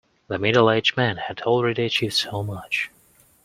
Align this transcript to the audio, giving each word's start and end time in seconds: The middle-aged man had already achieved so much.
The 0.29 0.39
middle-aged 0.39 0.97
man 0.97 1.17
had 1.17 1.41
already 1.43 1.83
achieved 1.85 2.15
so 2.15 2.41
much. 2.41 2.89